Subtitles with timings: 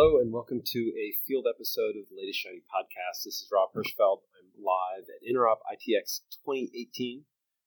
[0.00, 3.20] Hello and welcome to a field episode of the latest Shiny podcast.
[3.22, 4.24] This is Rob Hirschfeld.
[4.32, 7.20] I'm live at Interop ITX 2018.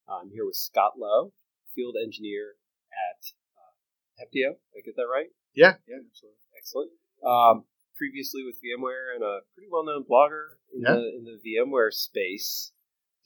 [0.10, 1.32] I'm here with Scott Lowe,
[1.76, 2.58] field engineer
[2.90, 3.22] at
[3.54, 3.78] uh,
[4.18, 4.58] Heptio.
[4.74, 5.30] Did I get that right?
[5.54, 6.42] Yeah, yeah, absolutely.
[6.58, 6.90] Excellent.
[7.24, 7.66] Um,
[7.96, 10.96] previously with VMware and a pretty well-known blogger in Yeah.
[10.96, 12.72] the in the VMware space,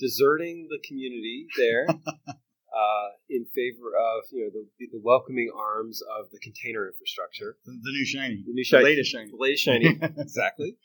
[0.02, 1.88] deserting the community there
[2.73, 7.71] uh, in favor of you know the, the welcoming arms of the container infrastructure, The,
[7.71, 9.32] the new shiny, the new shiny, latest shiny.
[9.32, 9.88] the latest shiny.
[10.18, 10.75] exactly.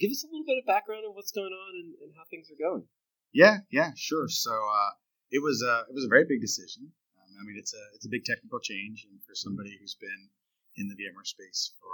[0.00, 2.48] Give us a little bit of background on what's going on and, and how things
[2.48, 2.84] are going.
[3.32, 4.28] yeah, yeah, sure.
[4.28, 4.92] So uh,
[5.30, 6.88] it was a it was a very big decision.
[7.20, 10.30] Um, I mean, it's a it's a big technical change, and for somebody who's been
[10.80, 11.92] in the VMware space for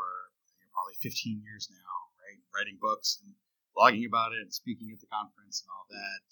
[0.54, 3.34] you know, probably 15 years now, right, writing books and
[3.74, 6.24] blogging about it and speaking at the conference and all that,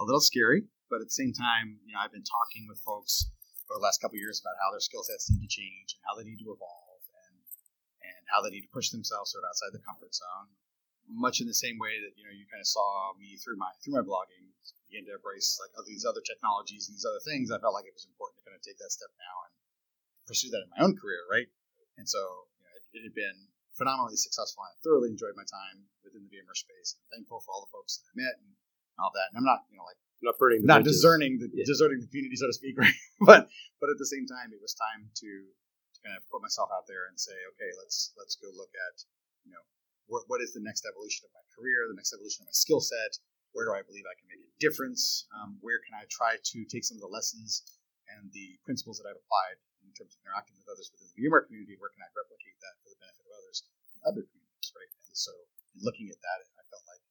[0.00, 0.64] a little scary.
[0.94, 3.26] But at the same time, you know, I've been talking with folks
[3.66, 6.14] over the last couple years about how their skill sets need to change and how
[6.14, 7.34] they need to evolve and
[7.98, 10.54] and how they need to push themselves sort of outside the comfort zone.
[11.10, 13.74] Much in the same way that you know you kind of saw me through my
[13.82, 14.54] through my blogging
[14.86, 17.50] begin to embrace like other, these other technologies and these other things.
[17.50, 19.52] I felt like it was important to kind of take that step now and
[20.30, 21.50] pursue that in my own career, right?
[21.98, 22.22] And so
[22.54, 24.62] you know, it, it had been phenomenally successful.
[24.62, 26.94] And I thoroughly enjoyed my time within the VMware space.
[26.94, 28.54] I'm thankful for all the folks that I met and
[29.00, 29.30] all that.
[29.32, 31.00] And I'm not you know like Not burning the not bridges.
[31.02, 31.66] deserting the Yeah.
[31.68, 32.94] deserting the community, so to speak, right?
[33.22, 33.48] but
[33.80, 35.30] but at the same time, it was time to,
[35.94, 38.96] to kind of put myself out there and say, okay, let's let's go look at
[39.44, 39.64] you know
[40.08, 42.80] what, what is the next evolution of my career, the next evolution of my skill
[42.80, 43.16] set.
[43.54, 45.30] Where do I believe I can make a difference?
[45.38, 47.62] Um, where can I try to take some of the lessons
[48.10, 51.46] and the principles that I've applied in terms of interacting with others within the VMware
[51.46, 51.78] community?
[51.78, 53.62] Where can I replicate that for the benefit of others
[53.94, 54.90] in other communities, right?
[55.06, 55.30] And so,
[55.76, 57.03] in looking at that, I felt like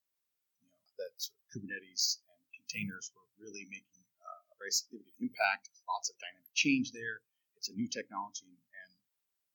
[0.98, 5.70] that sort of Kubernetes and containers were really making uh, a very significant impact.
[5.90, 7.22] Lots of dynamic change there.
[7.58, 8.92] It's a new technology, and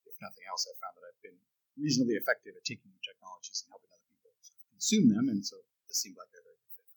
[0.09, 1.37] if nothing else, I've found that I've been
[1.77, 5.29] reasonably effective at taking new technologies and helping other people sort of consume them.
[5.29, 6.89] And so this seemed like a very good fit.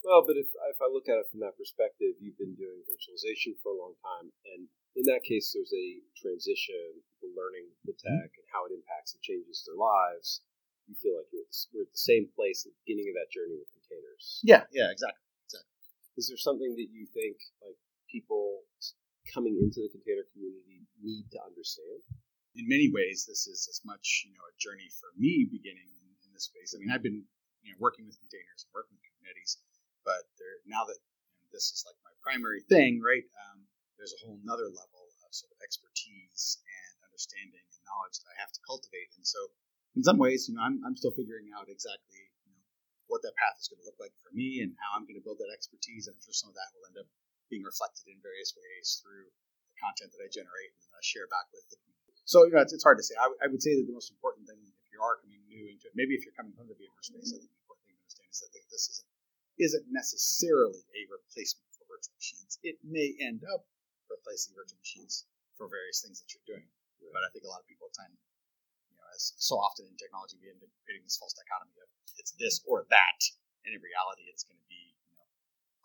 [0.00, 3.60] Well, but if, if I look at it from that perspective, you've been doing virtualization
[3.60, 4.66] for a long time, and
[4.96, 9.22] in that case, there's a transition, people learning the tech and how it impacts and
[9.22, 10.42] changes their lives.
[10.90, 13.16] You feel like you're at the, we're at the same place at the beginning of
[13.22, 14.42] that journey with containers.
[14.42, 15.22] Yeah, yeah, exactly.
[15.46, 15.78] Exactly.
[16.18, 17.78] Is there something that you think like
[18.10, 18.66] people
[19.30, 22.02] coming into the container community need to understand?
[22.56, 26.06] in many ways, this is as much you know a journey for me beginning in,
[26.26, 26.74] in this space.
[26.74, 27.22] I mean, I've been
[27.62, 29.62] you know working with containers, and working with Kubernetes,
[30.02, 33.26] but there, now that you know, this is like my primary thing, right?
[33.48, 33.62] Um,
[33.94, 38.36] there's a whole nother level of sort of expertise and understanding and knowledge that I
[38.42, 39.14] have to cultivate.
[39.14, 39.38] And so,
[39.98, 42.62] in some ways, you know, I'm, I'm still figuring out exactly you know
[43.10, 45.24] what that path is going to look like for me and how I'm going to
[45.24, 46.06] build that expertise.
[46.06, 47.08] And I'm sure some of that will end up
[47.50, 49.26] being reflected in various ways through
[49.66, 52.14] the content that I generate and I share back with the community.
[52.22, 53.18] So you know, it's, it's hard to say.
[53.18, 55.66] I, w- I would say that the most important thing, if you are coming new
[55.66, 57.98] into it, maybe if you're coming from the VMware space, I think the important thing
[57.98, 59.10] to understand is that this isn't
[59.60, 62.56] isn't necessarily a replacement for virtual machines.
[62.64, 63.66] It may end up
[64.08, 65.28] replacing virtual machines
[65.58, 66.64] for various things that you're doing,
[67.12, 68.14] but I think a lot of people at time,
[69.20, 72.84] so often in technology, we end up creating this false dichotomy of it's this or
[72.88, 73.20] that,
[73.64, 75.28] and in reality, it's going to be you know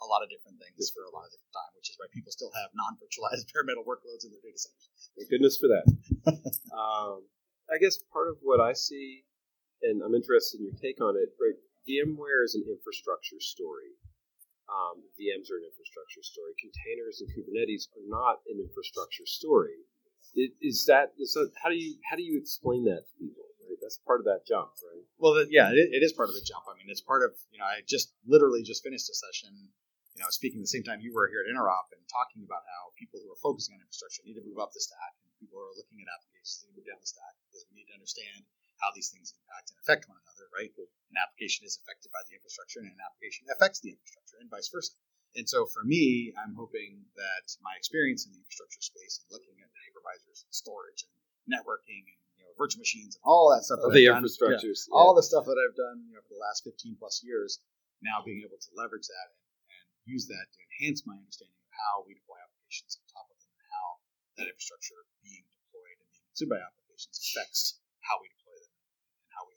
[0.03, 2.31] a lot of different things for a lot of different time, which is why people
[2.31, 5.11] still have non-virtualized bare metal workloads in their data centers.
[5.15, 5.85] Thank goodness for that.
[6.75, 7.27] um,
[7.67, 9.27] I guess part of what I see,
[9.83, 11.57] and I'm interested in your take on it, right?
[11.85, 13.93] VMware is an infrastructure story.
[14.65, 16.57] Um, VMs are an infrastructure story.
[16.57, 19.85] Containers and Kubernetes are not an infrastructure story.
[20.33, 23.45] Is that that, how do you how do you explain that to people?
[23.61, 25.05] Right, that's part of that jump, right?
[25.21, 26.65] Well, yeah, it, it is part of the jump.
[26.67, 27.67] I mean, it's part of you know.
[27.67, 29.51] I just literally just finished a session,
[30.15, 32.91] you know, speaking the same time you were here at Interop and talking about how
[32.99, 35.65] people who are focusing on infrastructure need to move up the stack, and people who
[35.65, 38.43] are looking at applications need to move down the stack because we need to understand
[38.83, 40.51] how these things impact and affect one another.
[40.51, 40.71] Right?
[40.75, 44.67] An application is affected by the infrastructure, and an application affects the infrastructure, and vice
[44.67, 44.99] versa.
[45.35, 49.59] And so for me, I'm hoping that my experience in the infrastructure space and looking
[49.59, 51.11] at hypervisors and storage and
[51.51, 53.83] networking and you know virtual machines and all that stuff.
[53.83, 56.39] that the I've done- yeah, infrastructures, all the stuff that I've done you know, for
[56.39, 57.59] the last 15 plus years,
[57.99, 59.43] now being able to leverage that and,
[59.75, 63.37] and use that to enhance my understanding of how we deploy applications on top of
[63.43, 63.87] them and how
[64.39, 69.29] that infrastructure being deployed and being consumed by applications affects how we deploy them and
[69.35, 69.55] how we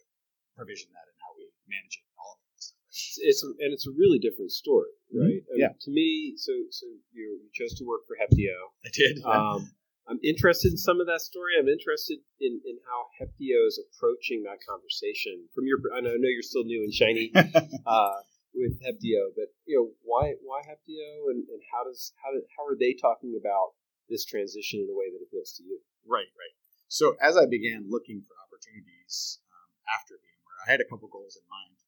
[0.58, 2.47] provision that and how we manage it and all of right?
[2.90, 5.20] It's, a, and it's a really different story, Mhm.
[5.20, 5.43] right?
[5.50, 5.73] And Yeah.
[5.81, 8.56] To me, so so you, you chose to work for Heptio.
[8.85, 9.23] I did.
[9.25, 9.70] Um,
[10.08, 11.52] I'm interested in some of that story.
[11.61, 15.44] I'm interested in, in how Heptio is approaching that conversation.
[15.55, 18.17] From your, I know, I know you're still new and shiny uh,
[18.55, 22.64] with Heptio, but you know why why Heptio and, and how does how do, how
[22.64, 23.76] are they talking about
[24.08, 25.79] this transition in a way that appeals to you?
[26.06, 26.55] Right, right.
[26.88, 30.58] So as I began looking for opportunities um, after VMware.
[30.67, 31.88] I had a couple goals in mind, like from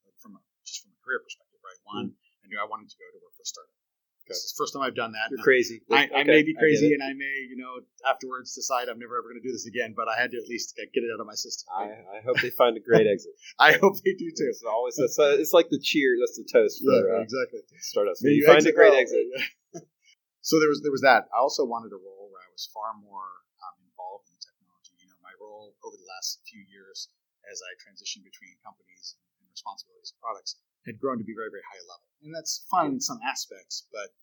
[0.71, 1.59] just from a career perspective.
[1.59, 2.41] Right, one, mm-hmm.
[2.41, 3.75] I knew I wanted to go to work for a startup.
[4.25, 4.37] Okay.
[4.37, 5.33] This is the first time I've done that.
[5.33, 5.81] You're crazy.
[5.89, 6.13] I, okay.
[6.13, 9.41] I, may be crazy, and I may, you know, afterwards decide I'm never ever going
[9.41, 9.97] to do this again.
[9.97, 11.65] But I had to at least get it out of my system.
[11.73, 13.33] I, I hope they find a great exit.
[13.57, 14.45] I hope they do too.
[14.45, 16.21] It's always that's a, it's like the cheer.
[16.21, 18.21] That's the toast for yeah, uh, exactly startups.
[18.21, 19.25] You, you find a great exit.
[19.25, 19.81] Yeah.
[20.45, 21.25] so there was there was that.
[21.33, 23.25] I also wanted a role where I was far more
[23.65, 25.01] um, involved in technology.
[25.01, 27.09] You know, my role over the last few years
[27.49, 30.57] as I transitioned between companies and responsibilities and products
[30.87, 33.89] had grown to be very very high level and that's fun in some aspects.
[33.89, 34.13] But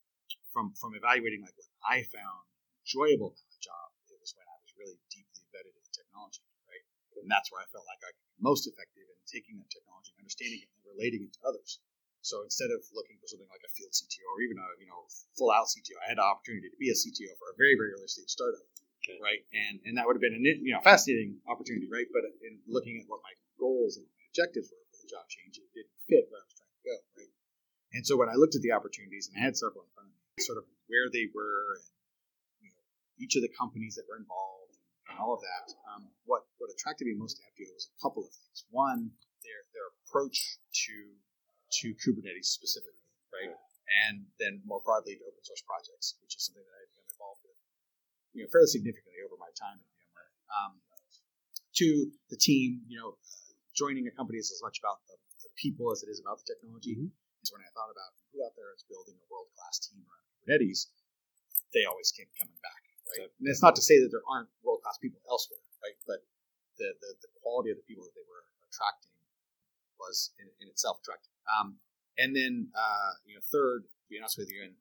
[0.55, 2.47] from from evaluating like what I found
[2.87, 6.43] enjoyable about the job, it was when I was really deeply embedded in the technology,
[6.71, 6.85] right?
[7.19, 10.15] And that's where I felt like I could be most effective in taking that technology
[10.15, 11.83] and understanding it and relating it to others.
[12.23, 15.07] So instead of looking for something like a field CTO or even a you know
[15.35, 17.95] full out CTO, I had the opportunity to be a CTO for a very very
[17.99, 18.63] early stage startup,
[19.03, 19.19] okay.
[19.19, 19.43] right?
[19.51, 22.07] And and that would have been a you know fascinating opportunity, right?
[22.15, 26.29] But in looking at what my goals and objectives were job change, it didn't fit
[26.29, 27.33] where I was trying to go, right?
[27.97, 30.15] And so when I looked at the opportunities, and I had several in front of
[30.15, 32.85] me, sort of where they were, and you know,
[33.17, 34.77] each of the companies that were involved,
[35.09, 38.29] and all of that, um, what what attracted me most to Heptio was a couple
[38.29, 38.69] of things.
[38.69, 39.09] One,
[39.41, 40.97] their their approach to
[41.81, 43.57] to Kubernetes specifically, right,
[44.05, 47.41] and then more broadly to open source projects, which is something that I've become involved
[47.49, 47.57] with,
[48.37, 50.31] you know, fairly significantly over my time at VMware.
[50.53, 50.73] Um,
[51.79, 53.17] to the team, you know,
[53.79, 55.15] joining a company is as much about the,
[55.47, 56.99] the people as it is about the technology.
[56.99, 57.15] Mm-hmm
[57.47, 60.25] so when I thought about who out there is building a world class team around
[60.43, 60.91] Kubernetes,
[61.71, 62.83] they always kept coming back.
[63.15, 63.31] Right?
[63.41, 65.97] And it's not to say that there aren't world class people elsewhere, right?
[66.05, 66.27] But
[66.77, 69.17] the, the, the quality of the people that they were attracting
[69.97, 71.33] was in, in itself attractive.
[71.49, 71.81] Um,
[72.21, 74.77] and then, uh, you know, third, to be honest with you, and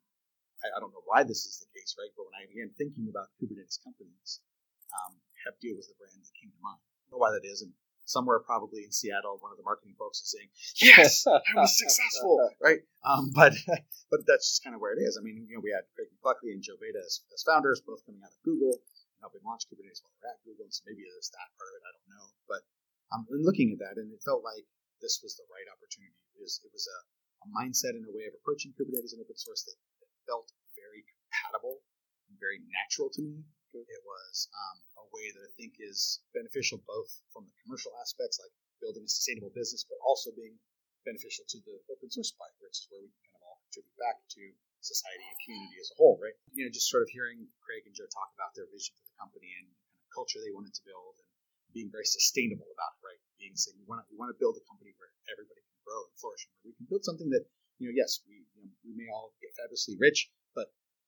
[0.60, 2.12] I, I, don't know why this is the case, right?
[2.18, 4.44] But when I began thinking about Kubernetes companies,
[4.92, 5.16] um,
[5.46, 6.82] Heptio was the brand that came to mind.
[6.84, 7.72] I don't know why that is, and
[8.08, 10.50] somewhere probably in Seattle, one of the marketing folks is saying,
[10.80, 12.80] "Yes, I was successful," right?
[13.04, 13.54] Um, but
[14.12, 15.20] but that's just kind of where it is.
[15.20, 18.02] I mean, you know, we had Craig McLuckie and Joe Beda as, as founders, both
[18.08, 20.72] coming out of Google and helping launch Kubernetes while they're at Google.
[20.72, 21.84] So maybe there's that part of it.
[21.84, 22.62] I don't know, but
[23.12, 24.66] I'm um, looking at that, and it felt like
[25.04, 26.18] this was the right opportunity.
[26.34, 27.00] It was, it was a,
[27.46, 31.06] a mindset and a way of approaching Kubernetes and open source that, that felt very
[31.06, 31.84] compatible
[32.28, 33.46] and very natural to me
[33.86, 38.42] it was um, a way that I think is beneficial both from the commercial aspects,
[38.42, 40.58] like building a sustainable business, but also being
[41.06, 43.98] beneficial to the open source part, which is where we can kind of all contribute
[44.02, 44.44] back to
[44.84, 46.36] society and community as a whole, right?
[46.54, 49.18] You know, just sort of hearing Craig and Joe talk about their vision for the
[49.18, 51.30] company and kind of culture they wanted to build and
[51.76, 53.22] being very sustainable about it, right?
[53.42, 56.08] Being saying we want to we want to build a company where everybody can grow
[56.08, 57.46] and flourish, and where we can build something that
[57.78, 60.30] you know, yes, we you know, we may all get fabulously rich,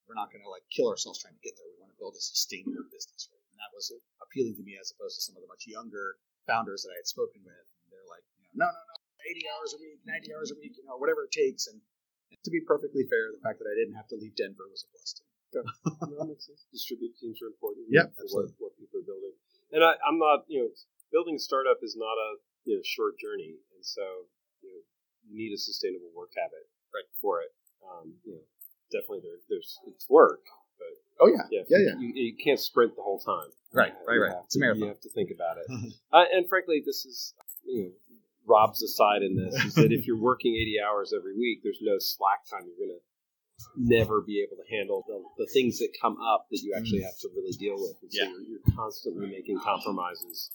[0.10, 1.70] we're not going to like kill ourselves trying to get there.
[1.70, 3.46] We want to build a sustainable business, right?
[3.54, 3.94] And that was
[4.26, 6.18] appealing to me as opposed to some of the much younger
[6.50, 7.66] founders that I had spoken with.
[7.86, 10.58] And they're like, you know, no, no, no, 80 hours a week, 90 hours a
[10.58, 11.70] week, you know, whatever it takes.
[11.70, 11.78] And
[12.42, 14.90] to be perfectly fair, the fact that I didn't have to leave Denver was a
[14.90, 15.30] blessing.
[15.50, 16.26] No,
[16.74, 17.90] Distributed teams are important.
[17.90, 19.34] Yeah, what, what people are building.
[19.74, 20.70] And I, I'm not, you know,
[21.14, 22.30] building a startup is not a
[22.66, 24.30] you know, short journey, and so
[24.62, 24.82] you, know,
[25.26, 27.50] you need a sustainable work habit right for it.
[27.82, 28.46] Um, you know,
[28.92, 30.42] definitely there, there's it's work,
[30.78, 32.00] but oh yeah, yeah, yeah, yeah.
[32.00, 33.50] You, you can't sprint the whole time.
[33.74, 34.36] Right, right, right.
[34.46, 34.82] It's a marathon.
[34.82, 35.94] You have to think about it.
[36.14, 37.34] uh, and frankly, this is
[37.66, 37.92] you know
[38.46, 41.98] Rob's aside in this is that if you're working 80 hours every week, there's no
[42.00, 42.66] slack time.
[42.66, 43.00] You're gonna
[43.76, 47.18] never be able to handle the, the things that come up that you actually have
[47.20, 47.96] to really deal with.
[48.02, 48.30] And so yeah.
[48.30, 50.52] you're, you're constantly making compromises.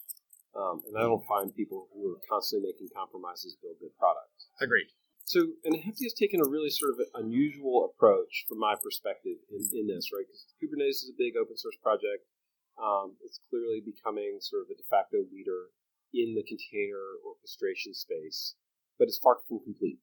[0.56, 4.48] Um, and I don't find people who are constantly making compromises build good products.
[4.60, 4.86] Agreed.
[5.24, 9.64] So, and Heptio has taken a really sort of unusual approach from my perspective in,
[9.72, 10.24] in this, right?
[10.28, 12.28] Because Kubernetes is a big open source project.
[12.76, 15.72] Um, it's clearly becoming sort of a de facto leader
[16.12, 18.54] in the container orchestration space,
[19.00, 19.98] but it's far from complete.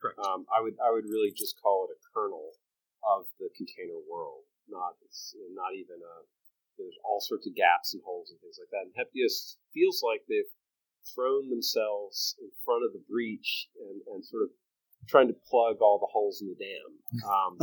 [0.00, 0.18] Correct.
[0.24, 2.56] Um, I would I would really just call it a kernel
[3.04, 6.14] of the container world, not it's not even a.
[6.80, 8.88] There's all sorts of gaps and holes and things like that.
[8.88, 9.28] And Heptio
[9.76, 10.48] feels like they've
[11.14, 14.50] thrown themselves in front of the breach and, and sort of
[15.08, 16.90] trying to plug all the holes in the dam.
[17.28, 17.58] Um,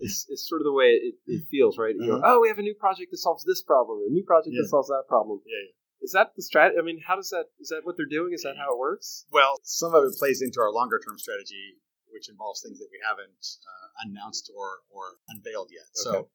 [0.00, 1.92] it's, it's sort of the way it, it feels, right?
[1.92, 2.24] Uh-huh.
[2.24, 4.62] oh, we have a new project that solves this problem, a new project yeah.
[4.64, 5.40] that solves that problem.
[5.44, 5.76] Yeah, yeah.
[6.02, 6.80] Is that the strategy?
[6.80, 7.52] I mean, how does that?
[7.60, 8.32] Is that what they're doing?
[8.32, 9.26] Is that how it works?
[9.30, 11.78] Well, some of it plays into our longer term strategy,
[12.10, 15.86] which involves things that we haven't uh, announced or or unveiled yet.
[15.94, 16.26] Okay.
[16.26, 16.28] So.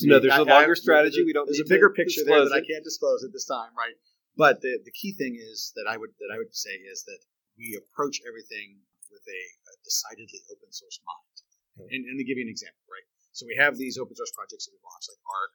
[0.00, 1.24] You know, there's I, a longer I, strategy.
[1.24, 1.46] We don't.
[1.46, 3.94] There's a bigger picture there that I can't disclose at this time, right?
[4.36, 7.18] But the, the key thing is that I would that I would say is that
[7.58, 9.42] we approach everything with a
[9.84, 11.36] decidedly open source mind.
[11.78, 11.94] Okay.
[11.94, 13.06] And, and to give you an example, right?
[13.34, 15.54] So we have these open source projects that we've launched, like Ark,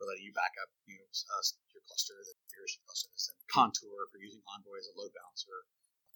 [0.00, 1.44] for letting you back up you know, uh,
[1.74, 5.66] your cluster, the configuration cluster, and Contour for using Envoy as a load balancer,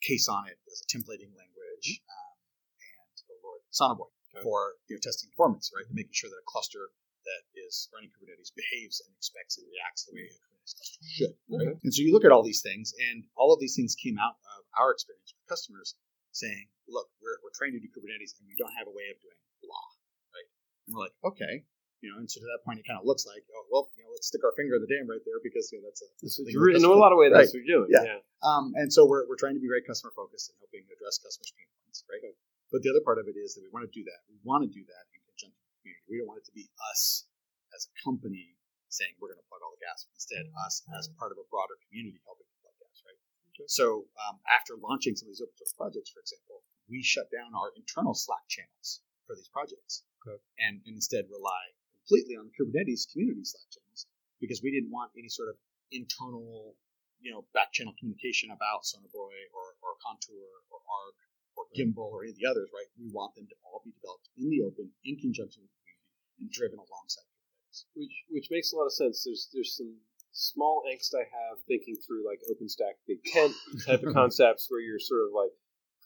[0.07, 2.37] Ksonnet as a templating language, um,
[2.81, 4.41] and oh Lord, okay.
[4.41, 5.85] for you know, testing performance, right?
[5.85, 6.95] To making sure that a cluster
[7.27, 11.35] that is running Kubernetes behaves and expects and reacts the way a Kubernetes cluster should.
[11.51, 11.77] Right?
[11.83, 14.39] And so you look at all these things, and all of these things came out
[14.57, 15.99] of our experience with customers
[16.33, 19.17] saying, look, we're, we're trying to do Kubernetes and we don't have a way of
[19.21, 19.89] doing blah,
[20.33, 20.49] right?
[20.89, 21.65] And we're like, okay.
[22.03, 24.03] You know, and so to that point, it kind of looks like, oh, well, you
[24.03, 26.11] know, let's stick our finger in the dam right there because you know that's a.
[26.19, 27.47] That's what you're, in a lot of ways, right.
[27.47, 27.95] that's what you're doing.
[27.95, 28.19] Yeah.
[28.19, 28.21] yeah.
[28.43, 31.55] Um, and so we're, we're trying to be very customer focused and helping address customers'
[31.55, 32.19] pain points, right?
[32.19, 32.35] Okay.
[32.75, 34.27] But the other part of it is that we want to do that.
[34.27, 36.03] We want to do that in conjunction with the community.
[36.11, 37.31] We don't want it to be us
[37.71, 38.59] as a company
[38.91, 40.05] saying we're going to plug all the gas.
[40.17, 43.15] Instead, us as part of a broader community helping to plug gas, right?
[43.15, 43.42] Okay.
[43.67, 47.53] So um, after launching some of these open source projects, for example, we shut down
[47.55, 50.39] our internal Slack channels for these projects okay.
[50.59, 54.09] and, and instead rely completely on the Kubernetes community Slack channels
[54.43, 55.57] because we didn't want any sort of
[55.95, 56.75] internal,
[57.23, 61.19] you know, back channel communication about Sonobuoy or, or Contour or Ark
[61.55, 62.89] or Gimbal or any of the others, right?
[62.99, 66.11] We want them to all be developed in the open in conjunction with the community
[66.43, 67.79] and driven alongside Kubernetes.
[67.95, 69.23] Which which makes a lot of sense.
[69.23, 70.01] There's there's some
[70.33, 73.53] small angst I have thinking through like OpenStack Big Tent
[73.87, 75.53] type of concepts where you're sort of like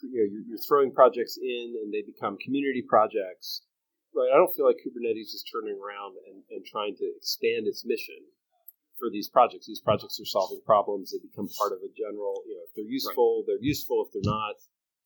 [0.03, 3.63] you know you're, throwing projects in and they become community projects
[4.13, 4.33] right?
[4.33, 8.19] I don't feel like kubernetes is turning around and, and trying to expand its mission
[8.99, 9.67] for these projects.
[9.67, 11.13] These projects are solving problems.
[11.13, 13.45] They become part of a general you know if they're useful right.
[13.47, 14.05] they're useful.
[14.05, 14.59] If they're not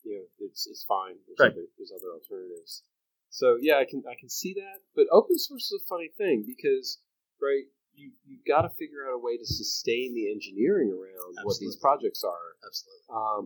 [0.02, 1.20] you know it's, it's fine.
[1.28, 1.52] There's, right.
[1.52, 2.82] other, there's other alternatives.
[3.28, 4.80] So yeah i can i can see that.
[4.96, 6.98] But open source is a funny thing because
[7.36, 11.46] right you, you've got to figure out a way to sustain the engineering around Absolutely.
[11.46, 12.48] what these projects are.
[12.64, 13.06] Absolutely.
[13.10, 13.42] Um,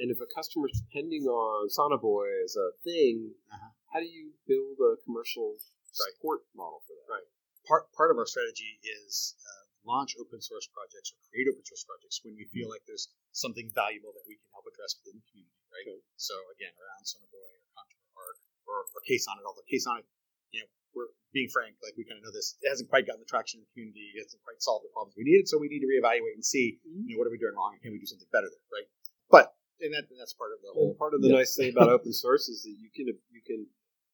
[0.00, 3.70] and if a customer is depending on Sonobuoy as a thing, uh-huh.
[3.92, 5.60] how do you build a commercial
[5.92, 6.56] support right.
[6.56, 7.08] model for that?
[7.20, 7.28] Right.
[7.68, 11.84] Part part of our strategy is uh, launch open source projects or create open source
[11.84, 15.26] projects when we feel like there's something valuable that we can help address within the
[15.28, 15.60] community.
[15.68, 15.84] Right.
[15.84, 16.00] Okay.
[16.16, 18.28] So again, around Sonobuoy or Contour or
[18.64, 20.08] or, or Ksonnet, although Ksonnet,
[20.50, 23.22] you know, we're being frank, like we kind of know this, it hasn't quite gotten
[23.22, 25.70] the traction in the community, it hasn't quite solved the problems we needed, so we
[25.70, 27.06] need to reevaluate and see, mm-hmm.
[27.06, 28.88] you know, what are we doing wrong and can we do something better there, right?
[29.30, 30.92] But and, that, and that's part of the whole.
[30.92, 31.40] And part of the yeah.
[31.40, 33.64] nice thing about open source is that you can you can,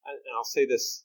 [0.07, 1.03] and I'll say this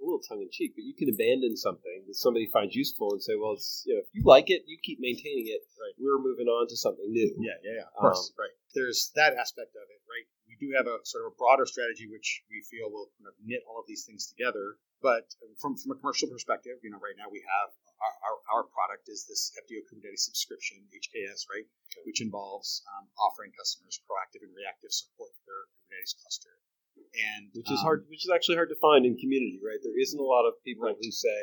[0.00, 3.22] a little tongue in cheek, but you can abandon something that somebody finds useful and
[3.22, 5.60] say, well, it's you know, if you like it, you keep maintaining it.
[5.76, 5.94] Right.
[6.00, 7.36] We're moving on to something new.
[7.38, 7.88] Yeah, yeah, yeah.
[7.92, 8.54] Of course, um, right.
[8.74, 10.26] There's that aspect of it, right?
[10.48, 13.36] We do have a sort of a broader strategy which we feel will kind of
[13.44, 14.80] knit all of these things together.
[15.00, 17.68] But from from a commercial perspective, you know, right now we have
[18.00, 21.68] our, our, our product is this Heptio Kubernetes subscription, HKS, right?
[22.04, 26.56] Which involves um, offering customers proactive and reactive support for their Kubernetes cluster.
[26.96, 29.82] And which is um, hard, which is actually hard to find in community, right?
[29.82, 30.94] There isn't a lot of people right.
[30.94, 31.40] who say,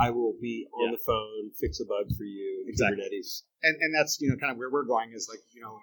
[0.00, 0.96] "I will be on yeah.
[0.96, 2.96] the phone, fix a bug for you." exactly.
[2.96, 5.76] Kubernetes, and and that's you know kind of where we're going is like you know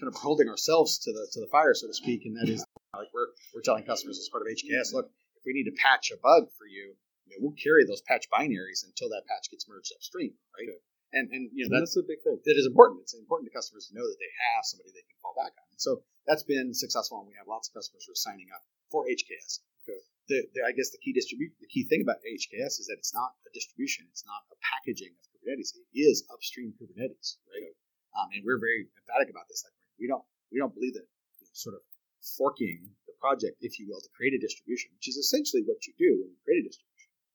[0.00, 2.64] kind of holding ourselves to the to the fire, so to speak, and that is
[2.92, 6.10] like we're we're telling customers as part of HKS, look, if we need to patch
[6.10, 9.68] a bug for you, you know, we'll carry those patch binaries until that patch gets
[9.68, 10.68] merged upstream, right?
[11.10, 12.38] And and you know that's, that's, a big thing.
[12.46, 13.02] That is important.
[13.02, 15.66] It's important to customers to know that they have somebody they can fall back on.
[15.74, 18.62] And so that's been successful, and we have lots of customers who are signing up
[18.94, 19.66] for HKS.
[19.82, 19.98] Okay.
[20.30, 23.10] The, the, I guess the key distribute the key thing about HKS is that it's
[23.10, 24.06] not a distribution.
[24.14, 25.74] It's not a packaging of Kubernetes.
[25.74, 27.58] It is upstream Kubernetes, right?
[27.58, 27.74] Okay.
[28.14, 29.66] Um, and we're very emphatic about this.
[29.66, 30.22] Like we don't
[30.54, 31.06] we don't believe that
[31.42, 31.82] you know, sort of
[32.22, 35.94] forking the project, if you will, to create a distribution, which is essentially what you
[35.98, 36.90] do when you create a distribution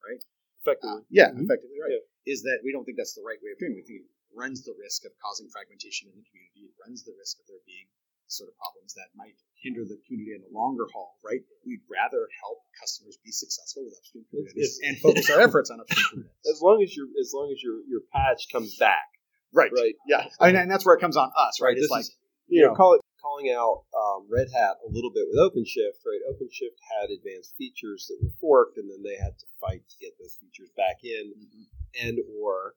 [0.06, 0.22] right?
[0.66, 1.06] Effectively.
[1.06, 1.46] Uh, yeah, mm-hmm.
[1.46, 1.94] effectively, right.
[1.94, 2.34] Yeah.
[2.34, 3.86] Is that we don't think that's the right way of doing it.
[3.86, 6.74] We think it runs the risk of causing fragmentation in the community.
[6.74, 7.86] It runs the risk of there being
[8.28, 11.42] sort of problems that might hinder the community in the longer haul, right?
[11.66, 16.26] We'd rather help customers be successful with upstream Kubernetes and focus our efforts on upstream
[16.26, 16.50] Kubernetes.
[16.50, 19.06] As long as your as long as your your patch comes back.
[19.54, 19.70] Right.
[19.70, 19.94] Right.
[20.10, 20.26] Yeah.
[20.42, 21.70] I mean, and that's where it comes on us, right?
[21.70, 21.78] right.
[21.78, 22.18] It's like is,
[22.48, 23.02] you know, call it
[23.36, 26.24] calling out um, Red Hat a little bit with OpenShift, right?
[26.32, 30.16] OpenShift had advanced features that were forked, and then they had to fight to get
[30.20, 32.08] those features back in, mm-hmm.
[32.08, 32.76] and or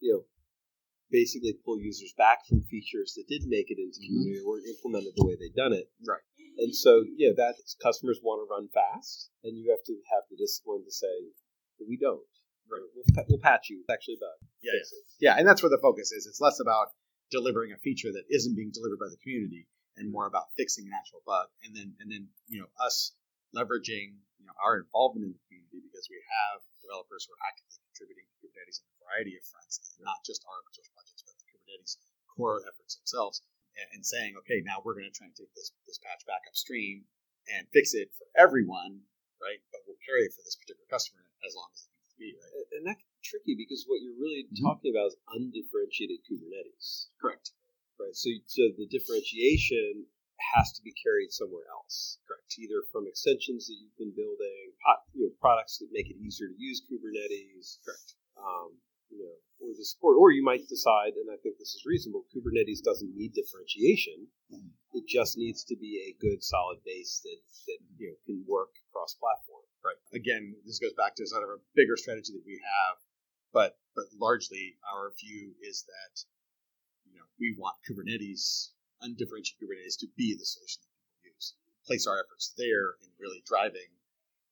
[0.00, 0.22] you know
[1.10, 4.16] basically pull users back from features that didn't make it into mm-hmm.
[4.16, 5.86] community or weren't implemented the way they'd done it.
[6.08, 6.24] Right.
[6.58, 10.36] And so, yeah, that customers want to run fast, and you have to have the
[10.36, 11.32] discipline to say,
[11.80, 12.20] we don't.
[12.68, 12.84] Right.
[12.94, 13.80] We'll, we'll patch you.
[13.80, 16.26] It's actually about yeah, yeah, yeah, and that's where the focus is.
[16.26, 16.94] It's less about
[17.32, 20.94] delivering a feature that isn't being delivered by the community and more about fixing an
[20.96, 21.48] actual bug.
[21.64, 23.12] And then and then you know us
[23.56, 27.78] leveraging you know our involvement in the community because we have developers who are actively
[27.92, 31.36] contributing to Kubernetes in a variety of fronts, not just our open source projects, but
[31.38, 32.00] the Kubernetes
[32.32, 33.44] core efforts themselves.
[33.72, 36.44] And, and saying, okay, now we're going to try and take this this patch back
[36.44, 37.08] upstream
[37.48, 39.00] and fix it for everyone,
[39.40, 39.64] right?
[39.72, 42.28] But we'll carry it for this particular customer as long as it needs to be,
[42.36, 42.68] right?
[42.76, 44.60] And that tricky because what you're really Mhm.
[44.60, 47.08] talking about is undifferentiated Kubernetes.
[47.16, 47.56] Correct.
[48.00, 48.14] Right.
[48.16, 50.06] So, so the differentiation
[50.54, 52.18] has to be carried somewhere else.
[52.26, 52.50] Correct.
[52.58, 56.48] Either from extensions that you've been building, pot, you know, products that make it easier
[56.48, 57.78] to use Kubernetes.
[57.84, 58.14] Correct.
[58.36, 58.80] Um,
[59.12, 62.24] you know, or the support, or you might decide, and I think this is reasonable.
[62.34, 64.72] Kubernetes doesn't need differentiation; Mhm.
[64.94, 68.72] it just needs to be a good, solid base that that you know can work
[68.90, 69.64] cross-platform.
[69.84, 69.96] Right.
[70.12, 72.98] Again, this goes back to sort of a bigger strategy that we have,
[73.52, 76.24] but but largely our view is that
[77.42, 78.70] we want Kubernetes,
[79.02, 81.58] undifferentiated Kubernetes, to be the solution that people use.
[81.82, 83.90] Place our efforts there in really driving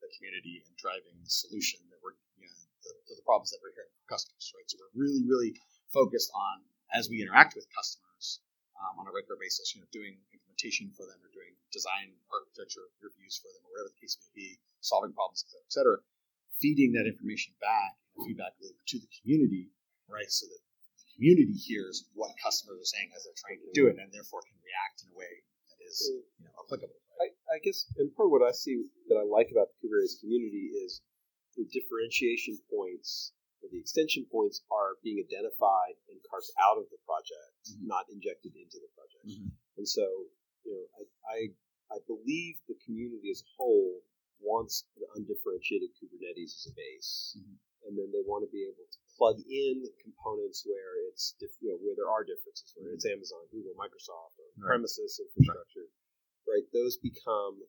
[0.03, 3.71] the community and driving the solution that we're you know the, the problems that we're
[3.79, 4.51] hearing from customers.
[4.51, 4.67] Right.
[4.67, 5.55] So we're really really
[5.95, 8.43] focused on as we interact with customers
[8.75, 12.91] um, on a regular basis, you know, doing implementation for them or doing design architecture
[12.99, 15.97] reviews for them or whatever the case may be, solving problems, et cetera, et cetera,
[16.59, 17.95] feeding that information back,
[18.27, 19.71] feedback loop to the community,
[20.11, 20.27] right?
[20.27, 20.63] So that
[21.21, 24.57] community hears what customers are saying as they're trying to do it and therefore can
[24.65, 25.29] react in a way
[25.69, 26.01] that is
[26.41, 26.97] you know, applicable.
[27.21, 28.81] I, I guess, and part of what I see
[29.13, 31.05] that I like about the Kubernetes community is
[31.61, 36.97] the differentiation points or the extension points are being identified and carved out of the
[37.05, 37.85] project, Mhm.
[37.85, 39.29] not injected into the project.
[39.29, 39.53] Mhm.
[39.77, 40.09] And so,
[40.65, 41.39] you know, I, I
[41.93, 44.01] I believe the community as a whole
[44.39, 47.59] wants an undifferentiated Kubernetes as a base, Mhm.
[47.85, 51.69] and then they want to be able to plug in components where it's diff- you
[51.69, 54.73] know where there are differences, where it's Amazon, Google, Microsoft, or Right.
[54.81, 55.93] premises infrastructure,
[56.49, 56.65] right.
[56.73, 57.61] Those become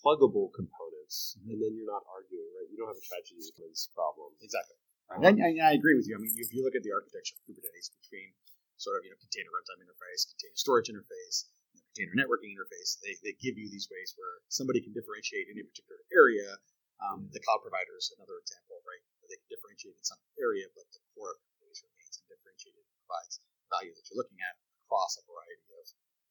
[0.00, 1.52] pluggable components, Mhm.
[1.52, 2.68] and then you're not arguing, right?
[2.72, 4.32] You don't have a tragedy commons problem.
[4.40, 4.76] Exactly.
[5.10, 6.16] And, and I agree with you.
[6.16, 8.32] I mean, if you look at the architecture of Kubernetes between
[8.76, 11.44] sort of you know container runtime interface, container storage interface,
[11.92, 15.64] container networking interface, they, they give you these ways where somebody can differentiate in a
[15.64, 16.56] particular area.
[17.04, 19.04] Um, the cloud provider is another example, right?
[19.26, 21.82] Where they can differentiate in some area, but the core of remains
[22.22, 23.42] undifferentiated and provides
[23.74, 24.54] value that you're looking at
[24.86, 25.82] across a variety of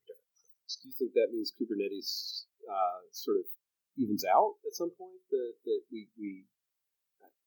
[0.08, 0.80] different platforms.
[0.80, 3.52] Do you think that means Kubernetes uh, sort of
[4.00, 5.20] evens out at some point?
[5.28, 6.48] That that we we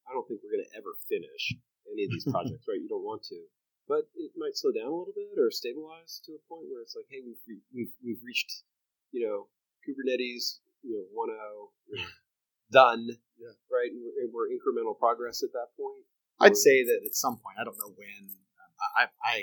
[0.04, 1.56] I don't think we're going to ever finish
[1.88, 2.76] any of these projects, right?
[2.76, 3.40] You don't want to,
[3.88, 6.92] but it might slow down a little bit or stabilize to a point where it's
[6.92, 7.40] like, hey, we've
[7.72, 8.68] we've we've reached,
[9.16, 9.48] you know,
[9.80, 12.04] Kubernetes, you know, 1.0
[12.70, 13.54] done, Yeah.
[13.70, 13.90] right?
[13.90, 16.04] And we're, and we're incremental progress at that point.
[16.38, 18.22] I'd say that at some point, I don't know when.
[18.30, 19.36] Um, I, I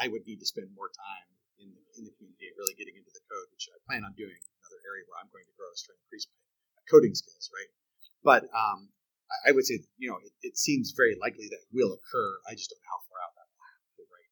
[0.00, 1.28] I would need to spend more time
[1.60, 4.34] in the, in the community, really getting into the code, which I plan on doing.
[4.34, 6.26] Another area where I'm going to grow is trying to increase
[6.78, 7.70] my coding skills, right?
[8.24, 8.88] But um,
[9.28, 12.40] I, I would say, you know, it, it seems very likely that will occur.
[12.48, 14.30] I just don't know how far out that will happen, right?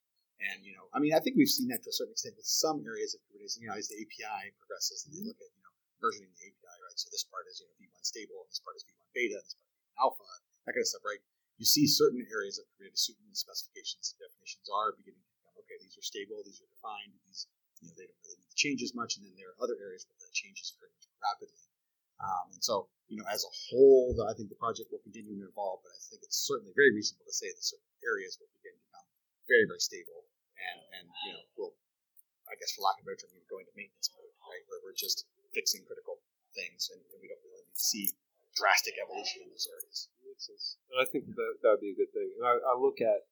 [0.48, 2.48] And you know, I mean, I think we've seen that to a certain extent with
[2.48, 3.60] some areas of Kubernetes.
[3.60, 6.59] You know, as the API progresses, and they look at you know versioning the API,
[6.90, 6.98] right?
[6.98, 9.46] So this part is you know V1 stable, and this part is V1 beta, and
[9.46, 10.26] this part is V1 alpha,
[10.66, 11.22] that kind of stuff, right?
[11.62, 15.78] You see certain areas of Kubernetes, certain specifications and definitions are beginning to become okay.
[15.78, 17.46] These are stable, these are defined, these
[17.78, 19.78] you know they don't really need to change as much, and then there are other
[19.78, 21.62] areas where that changes very much rapidly.
[22.20, 25.48] Um, and so, you know, as a whole, I think the project will continue to
[25.48, 28.76] evolve, but I think it's certainly very reasonable to say that certain areas will begin
[28.76, 29.08] to become
[29.48, 30.28] very, very stable,
[30.60, 31.72] and and you know, will,
[32.48, 34.96] I guess, for lack of a better term, going to maintenance mode, right, where we're
[34.96, 35.24] just
[35.56, 36.20] fixing critical
[36.54, 38.10] things, and, we don't really need to see
[38.56, 40.08] drastic evolution in those areas.
[40.24, 40.66] Makes sense.
[40.90, 42.32] And I think that that would be a good thing.
[42.38, 43.28] And I, I look at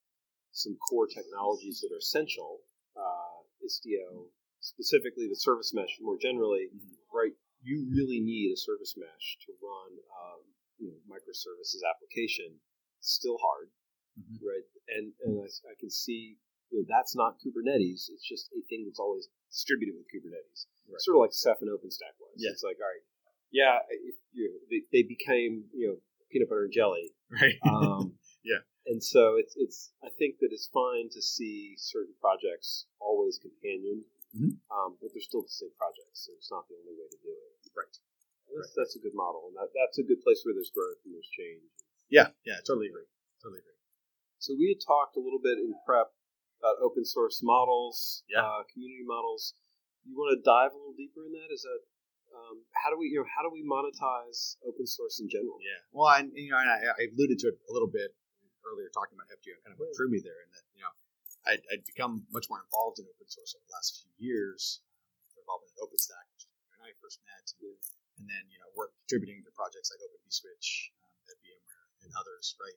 [0.52, 2.61] some core technologies that are essential,
[2.96, 6.96] uh, Istio, specifically the service mesh more generally, Mhm.
[7.12, 7.35] right?
[7.62, 10.40] You really need a service mesh to run, um,
[10.78, 12.61] you know, microservices application.
[12.98, 13.70] It's still hard,
[14.18, 14.38] Mhm.
[14.42, 14.66] right?
[14.88, 16.38] And and I, I can see,
[16.70, 18.09] you know, that's not Kubernetes.
[18.12, 20.66] It's just a thing that's always distributed with Kubernetes.
[20.88, 21.00] Right.
[21.00, 22.37] Sort of like Ceph and OpenStack was.
[22.37, 22.50] Yeah.
[22.52, 23.04] It's like, all right,
[23.52, 25.96] yeah, it, you know, they, they became, you know,
[26.31, 27.12] peanut butter and jelly.
[27.33, 27.57] Right.
[27.64, 28.61] Um, Yeah.
[28.88, 34.04] And so it's it's I think that it's fine to see certain projects always companioned,
[34.37, 34.61] Mhm.
[34.72, 36.24] um, but they're still distinct projects.
[36.28, 37.72] So it's not the only way to do it.
[37.76, 37.92] Right.
[38.57, 41.12] That's, that's a good model, and that, that's a good place where there's growth and
[41.12, 41.68] there's change.
[42.09, 42.33] Yeah.
[42.48, 42.61] Yeah.
[42.64, 43.04] Totally agree.
[43.44, 43.76] Totally agree.
[44.40, 46.09] So we had talked a little bit in prep
[46.58, 48.42] about open source models, Yeah.
[48.42, 49.54] uh, community models.
[50.04, 51.52] You want to dive a little deeper in that?
[51.52, 51.80] Is that
[52.34, 55.56] um, how do we you know how do we monetize open source in general?
[55.64, 55.80] Yeah.
[55.92, 58.12] Well, and you know, and I, I alluded to it a little bit
[58.66, 60.92] earlier talking about Heptio, kind of what drew me there, and that you know,
[61.48, 64.80] I'd, I'd become much more involved in open source over the last few years.
[65.08, 67.72] Um, involved in OpenStack, which is when I first met, and,
[68.20, 72.12] and then you know, work contributing to projects like Open vSwitch um, at VMware and
[72.20, 72.76] others, right?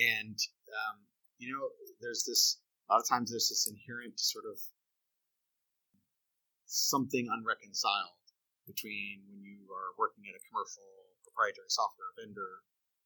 [0.00, 0.36] And
[0.72, 1.04] um,
[1.36, 1.68] you know,
[2.00, 2.56] there's this
[2.86, 4.58] a lot of times there's this inherent sort of
[6.66, 8.22] something unreconciled
[8.66, 10.86] between when you are working at a commercial
[11.22, 12.62] proprietary software vendor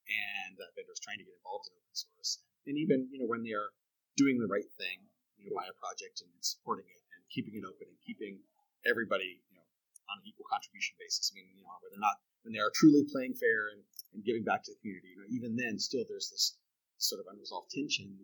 [0.09, 3.29] and that vendor is trying to get involved in open source, and even you know
[3.29, 3.69] when they are
[4.17, 5.01] doing the right thing,
[5.37, 8.41] you know, by a project and supporting it and keeping it open and keeping
[8.83, 9.65] everybody you know
[10.09, 11.29] on an equal contribution basis.
[11.31, 13.81] I mean, you know, where they're not when they are truly playing fair and,
[14.17, 15.13] and giving back to the community.
[15.13, 16.57] You know, even then, still there's this
[16.97, 18.17] sort of unresolved tension,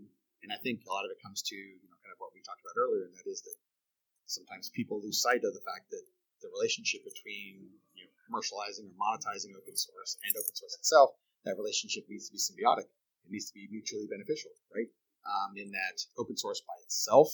[0.43, 2.41] and I think a lot of it comes to you know kind of what we
[2.45, 3.57] talked about earlier, and that is that
[4.27, 6.03] sometimes people lose sight of the fact that
[6.41, 11.09] the relationship between you know, commercializing or monetizing open source and open source itself,
[11.45, 12.85] that relationship needs to be symbiotic.
[13.25, 14.87] It needs to be mutually beneficial, right?
[15.25, 17.27] Um, in that open source by itself,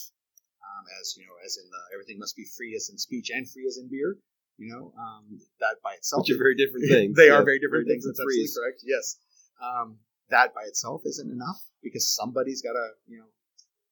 [0.64, 3.46] um, as you know, as in the everything must be free as in speech and
[3.46, 4.18] free as in beer,
[4.58, 7.16] you know, um, that by itself, which are very different things.
[7.16, 8.06] they yeah, are very different very things.
[8.08, 8.80] That's absolutely correct.
[8.86, 9.18] Yes,
[9.62, 13.30] um, that by itself isn't enough because somebody's got to, you know,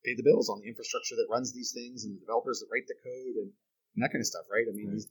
[0.06, 2.88] pay the bills on the infrastructure that runs these things and the developers that write
[2.88, 3.52] the code and,
[3.96, 4.66] and that kind of stuff, right?
[4.66, 5.06] I mean, these,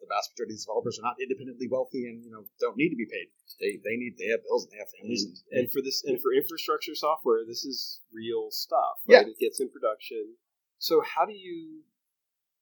[0.00, 2.92] the vast majority of these developers are not independently wealthy and you know don't need
[2.92, 3.32] to be paid.
[3.58, 5.24] They they need they have bills and they have families.
[5.24, 9.02] And, and, and for this and for infrastructure software, this is real stuff.
[9.08, 9.26] Right?
[9.26, 10.36] Yeah, it gets in production.
[10.78, 11.82] So how do you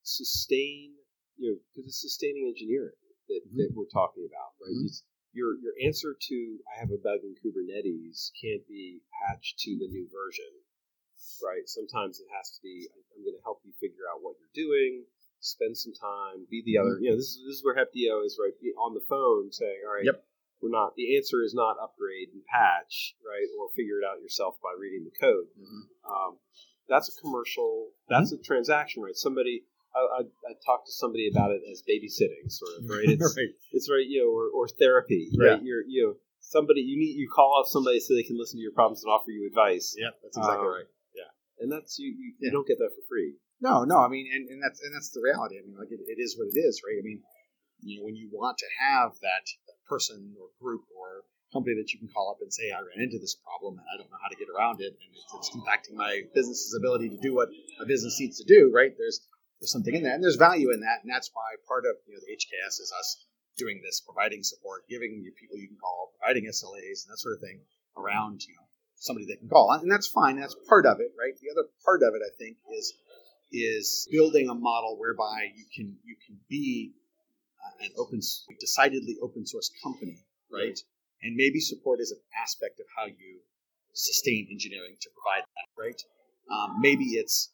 [0.02, 0.94] sustain?
[1.36, 2.94] You know, because it's sustaining engineering
[3.28, 3.58] that, mm-hmm.
[3.58, 4.70] that we're talking about, right?
[4.70, 5.02] Mm-hmm.
[5.34, 9.88] Your your answer to I have a bug in Kubernetes can't be patched to the
[9.88, 10.64] new version
[11.42, 11.68] right?
[11.68, 15.04] Sometimes it has to be, I'm going to help you figure out what you're doing,
[15.40, 17.04] spend some time, be the other, mm-hmm.
[17.04, 18.54] you know, this is, this is where Heptio is, right?
[18.60, 20.24] Be on the phone saying, all right, yep.
[20.60, 23.48] we're not, the answer is not upgrade and patch, right?
[23.60, 25.48] Or figure it out yourself by reading the code.
[25.56, 25.84] Mm-hmm.
[26.04, 26.32] Um,
[26.88, 28.44] that's a commercial, that's mm-hmm.
[28.44, 29.16] a transaction, right?
[29.16, 33.06] Somebody, I, I, I, talked to somebody about it as babysitting, sort of, right?
[33.14, 33.52] It's right.
[33.72, 35.58] it's right, you know, or, or therapy, right?
[35.58, 35.62] Yeah.
[35.62, 38.62] You're, you know, somebody you need, you call up somebody so they can listen to
[38.62, 39.94] your problems and offer you advice.
[39.96, 40.90] Yeah, that's exactly um, right
[41.60, 42.12] and that's you.
[42.12, 42.46] You, yeah.
[42.46, 43.36] you, don't get that for free.
[43.60, 43.98] No, no.
[43.98, 45.58] I mean, and, and that's and that's the reality.
[45.58, 46.98] I mean, like it, it is what it is, right?
[46.98, 47.22] I mean,
[47.80, 51.92] you know, when you want to have that, that person or group or company that
[51.94, 54.18] you can call up and say, I ran into this problem and I don't know
[54.18, 57.48] how to get around it, and it's, it's impacting my business's ability to do what
[57.80, 58.92] a business needs to do, right?
[58.98, 59.22] There's
[59.64, 62.12] there's something in that, and there's value in that, and that's why part of you
[62.12, 63.24] know the HKS is us
[63.56, 67.32] doing this, providing support, giving you people you can call, providing SLAs and that sort
[67.32, 67.64] of thing
[67.96, 68.68] around you know
[69.00, 70.36] somebody they can call, and that's fine.
[70.36, 71.32] That's part of it, right?
[71.40, 72.92] The other part of it, I think, is
[73.56, 76.92] is building a model whereby you can you can be
[77.64, 78.20] uh, an open,
[78.60, 80.20] decidedly open source company,
[80.52, 80.76] right?
[81.24, 83.40] And maybe support is an aspect of how you
[83.94, 86.00] sustain engineering to provide that, right?
[86.52, 87.53] Um, maybe it's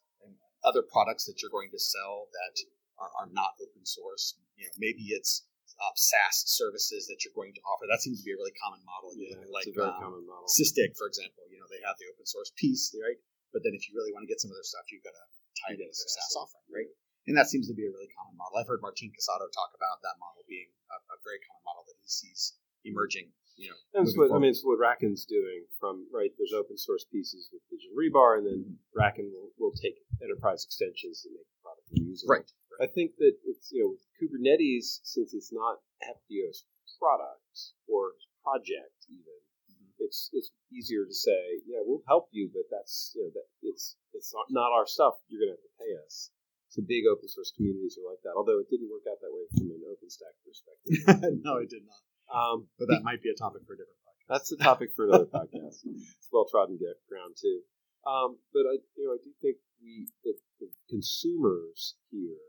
[0.63, 2.55] other products that you're going to sell that
[3.01, 4.37] are, are not open source.
[4.57, 5.45] You know, maybe it's
[5.81, 7.89] uh, SaaS services that you're going to offer.
[7.89, 9.17] That seems to be a really common model.
[9.17, 10.45] Yeah, like it's a very um, common model.
[10.45, 13.17] Sysdig, for example, you know, they have the open source piece, right?
[13.49, 15.25] But then if you really want to get some of their stuff, you've got to
[15.65, 16.91] tie it into their SaaS offering, right?
[17.29, 18.57] And that seems to be a really common model.
[18.57, 21.97] I've heard Martin Casado talk about that model being a, a very common model that
[22.01, 23.29] he sees emerging.
[23.61, 24.49] You know, that's what I mean.
[24.49, 25.69] It's what RackN's doing.
[25.79, 29.29] From right, there's open source pieces with Digital Rebar, and then mm-hmm.
[29.29, 32.33] Will, will take enterprise extensions and make the product usable.
[32.33, 32.49] Right.
[32.81, 36.65] I think that it's you know Kubernetes since it's not Heptio's
[36.97, 39.37] product or project even,
[39.69, 40.05] mm-hmm.
[40.05, 43.95] it's it's easier to say yeah we'll help you, but that's you know that it's
[44.13, 45.21] it's not, not our stuff.
[45.29, 46.29] You're going to have to pay us.
[46.71, 48.31] So big open source communities are like that.
[48.31, 51.43] Although it didn't work out that way from an OpenStack perspective.
[51.43, 51.99] no, it did not.
[52.31, 54.27] Um, but that might be a topic for a different podcast.
[54.31, 55.83] That's a topic for another podcast.
[55.83, 57.59] It's well trodden ground too.
[58.07, 62.39] Um, but I, you know, I do think we the, the consumers here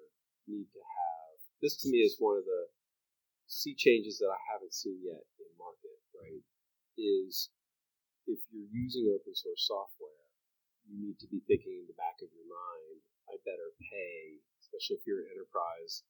[0.47, 1.35] need to have.
[1.61, 2.71] This to me is one of the
[3.47, 5.99] sea changes that I haven't seen yet in market.
[6.15, 6.47] Right,
[6.97, 7.51] is
[8.31, 10.23] if you're using open source software,
[10.87, 15.03] you need to be thinking in the back of your mind, I better pay, especially
[15.03, 16.07] if you're an enterprise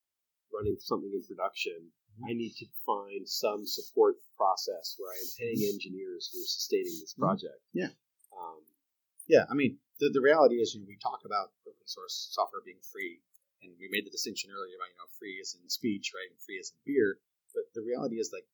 [0.53, 1.93] running something in production.
[2.20, 6.96] I need to find some support process where I am paying engineers who are sustaining
[7.01, 7.25] this mm-hmm.
[7.25, 7.61] project.
[7.72, 7.92] Yeah.
[8.33, 8.61] Um,
[9.29, 12.62] yeah, I mean, the, the reality is, you know, we talk about open source software
[12.64, 13.22] being free,
[13.62, 16.40] and we made the distinction earlier about you know free as in speech, right, and
[16.42, 17.22] free as in beer.
[17.55, 18.44] But the reality is like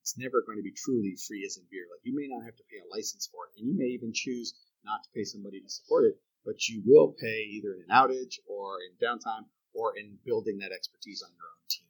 [0.00, 1.84] it's never going to be truly free as in beer.
[1.92, 4.16] Like you may not have to pay a license for it, and you may even
[4.16, 7.92] choose not to pay somebody to support it, but you will pay either in an
[7.92, 11.88] outage or in downtime or in building that expertise on your own team,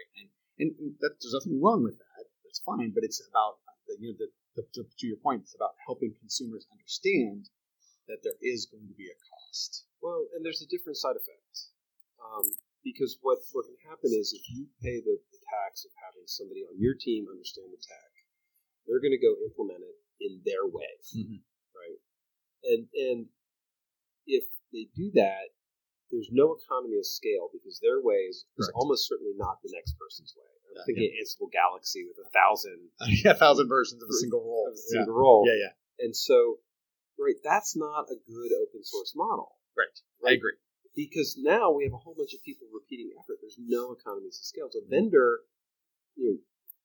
[0.00, 0.28] right?
[0.58, 2.24] And and that, there's nothing wrong with that.
[2.44, 3.60] That's fine, but it's about
[4.00, 7.48] you know the, the, to, to your point, it's about helping consumers understand
[8.08, 11.54] that there is going to be a cost well, and there's a different side effect.
[12.20, 12.48] Um,
[12.80, 16.64] because what, what can happen is if you pay the, the tax of having somebody
[16.64, 18.12] on your team understand the tech,
[18.88, 21.44] they're going to go implement it in their way, mm-hmm.
[21.76, 22.00] right?
[22.64, 23.18] And and
[24.24, 25.52] if they do that,
[26.10, 29.94] there's no economy of scale because their way is, is almost certainly not the next
[29.98, 30.46] person's way.
[30.70, 32.90] I'm Yeah, thinking Ansible Galaxy with a thousand
[33.24, 34.66] yeah, a thousand versions of a single role.
[34.70, 35.04] of a Yeah.
[35.08, 35.44] role.
[35.46, 35.72] yeah, yeah,
[36.04, 36.58] And so,
[37.18, 39.56] right, that's not a good open source model.
[39.76, 39.94] right.
[40.26, 40.54] I agree.
[40.94, 43.38] because now we have a whole bunch of people repeating effort.
[43.40, 44.68] There's no economies of scale.
[44.70, 45.40] So vendor,
[46.16, 46.38] you know,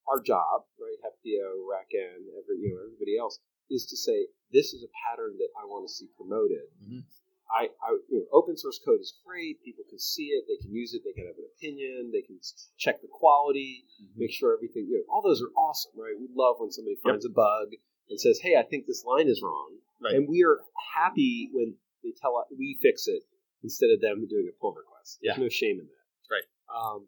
[0.07, 4.85] our job, right, Heptio, RackN, every you know, everybody else, is to say this is
[4.85, 6.69] a pattern that I want to see promoted.
[6.79, 7.03] Mhm.
[7.51, 9.62] I, I, you know, open source code is great.
[9.63, 10.45] People can see it.
[10.49, 11.03] They can use it.
[11.05, 12.10] They can have an opinion.
[12.12, 12.39] They can
[12.77, 13.86] check the quality,
[14.17, 14.88] make sure everything.
[14.89, 16.17] You know, all those are awesome, right?
[16.17, 17.77] We love when somebody finds a bug
[18.10, 20.15] and says, "Hey, I think this line is wrong," Right.
[20.15, 20.60] and we are
[20.95, 23.23] happy when they tell us we fix it
[23.63, 25.19] instead of them doing a pull request.
[25.21, 25.43] There's Yeah.
[25.43, 26.05] no shame in that.
[26.29, 26.47] Right.
[26.69, 27.08] Um,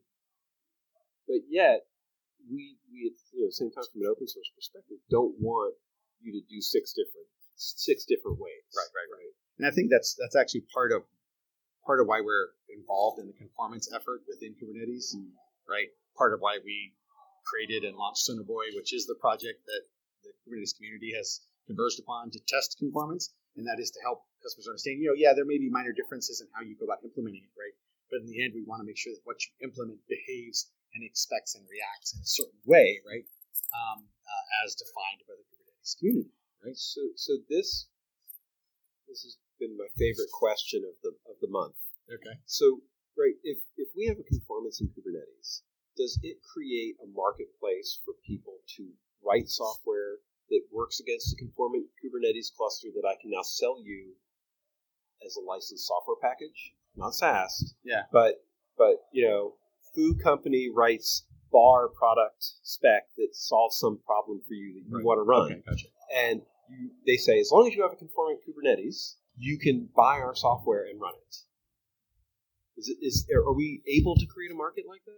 [1.27, 1.85] but yet,
[2.49, 5.75] we we at you know same time from an open source perspective don't want
[6.21, 8.69] you to do six different six different ways.
[8.75, 9.33] Right, right, right.
[9.57, 11.03] And I think that's that's actually part of
[11.85, 15.15] part of why we're involved in the conformance effort within Kubernetes,
[15.67, 15.87] right?
[16.17, 16.93] Part of why we
[17.47, 19.83] created and launched Sonobuoy, which is the project that
[20.23, 24.67] the Kubernetes community has converged upon to test conformance, and that is to help customers
[24.67, 27.43] understand, you know, yeah, there may be minor differences in how you go about implementing
[27.43, 27.75] it, right?
[28.11, 31.03] But in the end, we want to make sure that what you implement behaves and
[31.03, 33.25] expects and reacts in a certain way, right?
[33.73, 36.31] Um, uh, as defined by the Kubernetes community.
[36.63, 36.75] Right.
[36.75, 37.87] So so this
[39.07, 41.75] this has been my favorite question of the of the month.
[42.09, 42.35] Okay.
[42.45, 42.81] So
[43.17, 45.61] right, if if we have a conformance in Kubernetes,
[45.97, 48.83] does it create a marketplace for people to
[49.25, 50.17] write software
[50.49, 54.13] that works against a conformant Kubernetes cluster that I can now sell you
[55.25, 56.73] as a licensed software package?
[56.95, 57.75] Not SaaS.
[57.83, 58.03] Yeah.
[58.11, 58.35] But
[58.77, 59.55] but you know,
[59.95, 65.05] food company writes bar product spec that solves some problem for you that you Right.
[65.05, 65.87] want to run Okay, gotcha.
[66.13, 70.19] and you, they say as long as you have a conformant Kubernetes, you can buy
[70.19, 71.35] our software and run it.
[72.77, 75.13] Is it is are we able to create a market like that?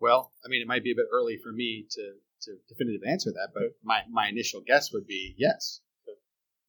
[0.00, 3.30] Well, I mean, it might be a bit early for me to to definitively answer
[3.32, 5.80] that, but my, my initial guess would be yes.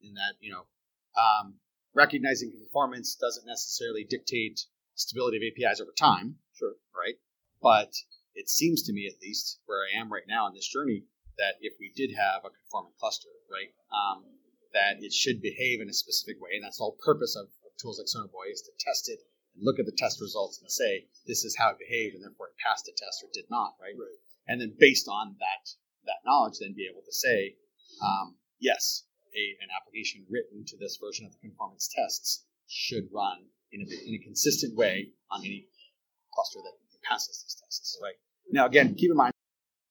[0.01, 0.63] In that, you know,
[1.19, 1.55] um,
[1.93, 4.61] recognizing conformance doesn't necessarily dictate
[4.93, 6.75] stability of APIs over time, Sure.
[6.95, 7.15] right?
[7.61, 7.91] But
[8.35, 11.03] it seems to me, at least where I am right now in this journey,
[11.37, 14.23] that if we did have a conformant cluster, right, um,
[14.75, 17.71] that it should behave in a specific way, and that's the whole purpose of, of
[17.79, 19.23] tools like Sonobuoy is to test it
[19.55, 22.51] and look at the test results and say this is how it behaved, and therefore
[22.51, 23.95] it passed the test or did not, right?
[23.95, 24.19] Right.
[24.47, 25.63] And then based on that
[26.05, 27.55] that knowledge, then be able to say,
[28.03, 33.49] um, yes, a, an application written to this version of the conformance tests should run
[33.71, 35.65] in a, in a consistent way on any
[36.33, 37.97] cluster that passes these tests.
[38.03, 38.15] Right.
[38.51, 39.33] Now, again, keep in mind,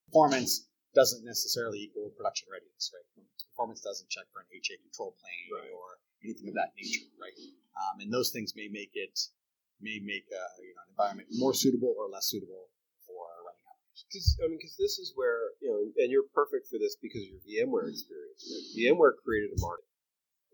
[0.07, 2.89] performance doesn't necessarily equal production readiness.
[2.95, 3.03] Right.
[3.51, 5.71] Conformance doesn't check for an HA control plane Right.
[5.75, 7.05] or anything of that nature.
[7.19, 7.35] Right.
[7.75, 9.19] Um, and those things may make it
[9.83, 12.71] may make a, you know, an environment more suitable or less suitable
[13.03, 14.07] for running applications.
[14.07, 17.21] Because I mean, because this is where you know, and you're perfect for this because
[17.27, 18.39] of your VMware experience.
[18.47, 18.65] Right?
[18.95, 19.91] VMware created a market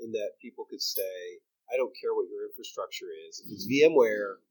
[0.02, 1.38] in that people could say,
[1.70, 3.38] "I don't care what your infrastructure is.
[3.46, 4.42] If it's VMware,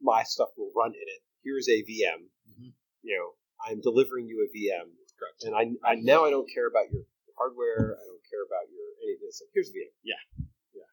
[0.00, 1.22] my stuff will run in it.
[1.42, 2.28] Here's a VM.
[2.52, 2.72] Mhm.
[3.00, 3.28] You know,
[3.64, 5.44] I'm delivering you a VM, Correct.
[5.44, 7.04] and I, I now I don't care about your
[7.36, 7.92] hardware.
[8.00, 9.28] I don't care about your anything.
[9.28, 9.92] It's like, here's VM.
[10.00, 10.20] Yeah.
[10.72, 10.88] yeah.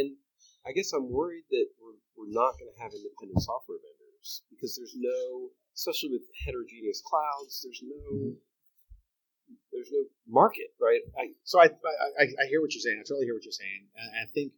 [0.00, 0.16] And
[0.64, 4.76] I guess I'm worried that we're, we're not going to have independent software vendors because
[4.76, 8.36] there's no, especially with heterogeneous clouds, there's no
[9.72, 11.00] there's no market, right?
[11.18, 12.98] I, So I, I I hear what you're saying.
[13.00, 14.52] I totally hear what you're saying, and I think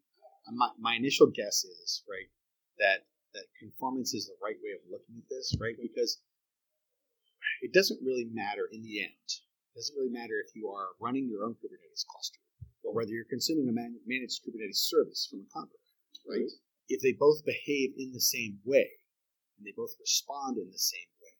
[0.51, 2.29] my, my initial guess is right
[2.79, 5.77] that that conformance is the right way of looking at this, right?
[5.81, 6.19] Because
[7.62, 9.29] it doesn't really matter in the end.
[9.72, 12.42] It doesn't really matter if you are running your own Kubernetes cluster
[12.83, 15.87] or whether you're consuming a man, managed Kubernetes service from a Conqueror,
[16.27, 16.51] right?
[16.90, 18.90] If they both behave in the same way
[19.57, 21.38] and they both respond in the same way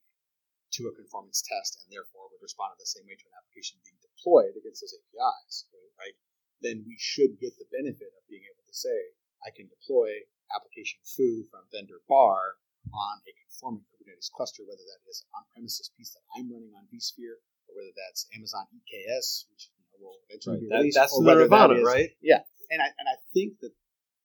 [0.79, 3.83] to a conformance test and therefore would respond in the same way to an application
[3.83, 5.67] being deployed against those APIs,
[5.99, 6.15] right?
[6.63, 10.23] Then we should get the benefit of being able to say, I can deploy
[10.55, 15.91] application foo from vendor bar on a conforming Kubernetes cluster, whether that is an on-premises
[15.95, 20.17] piece that I'm running on vSphere, or whether that's Amazon EKS, which you know, will
[20.27, 22.11] eventually be that, that's or the Nirvana, is- right?
[22.19, 23.71] Yeah, and I and I think that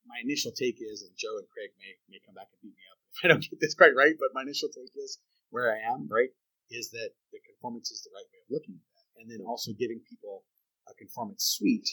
[0.09, 2.85] my initial take is, and Joe and Craig may may come back and beat me
[2.91, 5.19] up if I don't get this quite right, but my initial take is
[5.51, 6.31] where I am, right,
[6.71, 9.73] is that the conformance is the right way of looking at that, and then also
[9.73, 10.45] giving people
[10.89, 11.89] a conformance suite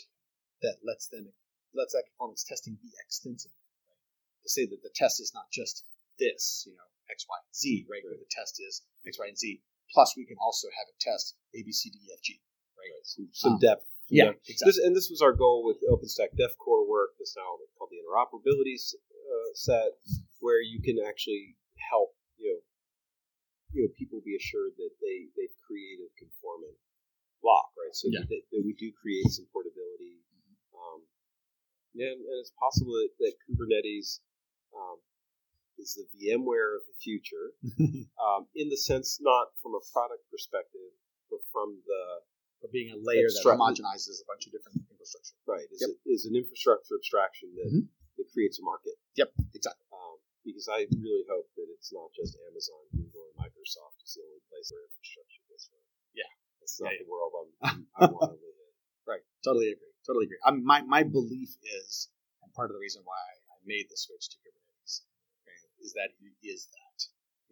[0.62, 1.32] that lets them
[1.76, 3.52] lets that conformance testing be extensive,
[3.88, 4.00] right?
[4.44, 5.84] To say that the test is not just
[6.20, 8.02] this, you know, X, Y, and Z, right?
[8.04, 9.62] Where the test is X, Y, and Z.
[9.94, 12.42] Plus, we can also have it test A, B, C, D, E, F, G,
[12.78, 12.90] right?
[13.04, 13.86] Some, some Um, depth.
[14.10, 14.50] some Yeah, depth.
[14.50, 14.70] exactly.
[14.70, 17.14] This, and this was our goal with OpenStack DefCore work.
[17.20, 19.94] That's now called the interoperability uh, set
[20.42, 21.58] where you can actually
[21.90, 22.60] help you know
[23.74, 26.78] you know people be assured that they they've created a conformant
[27.42, 27.94] block, right?
[27.94, 28.26] So Yeah.
[28.26, 30.22] that, that we do create some portability.
[30.74, 31.06] Um,
[31.96, 34.20] and, and it's possible that, that Kubernetes
[34.76, 34.98] um,
[35.78, 37.54] is the VMware of the future,
[38.24, 40.92] um, in the sense not from a product perspective,
[41.30, 42.04] but from the
[42.62, 45.36] But being a layer that homogenizes a bunch of different infrastructure.
[45.46, 45.90] right is, Yep.
[45.92, 47.88] a, is an infrastructure abstraction that, Mhm.
[48.18, 48.96] that creates a market.
[49.20, 49.86] Yep, exactly.
[49.94, 54.22] Um, because I really hope that it's not just Amazon, Google, and Microsoft is the
[54.24, 55.82] only place where infrastructure gets run.
[56.14, 56.30] Yeah.
[56.62, 58.72] that's not Yeah, the world I'm, I want to live in.
[59.06, 59.22] Right.
[59.46, 59.94] Totally agree.
[60.08, 60.40] Totally agree.
[60.46, 62.10] Um, my my belief is,
[62.42, 63.14] and part of the reason why
[63.54, 64.65] I made the switch to Kubernetes
[65.86, 67.00] is that that.